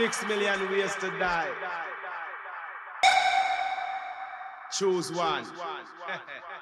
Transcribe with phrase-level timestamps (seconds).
[0.00, 1.50] Six million ways to die.
[4.72, 5.44] Choose one.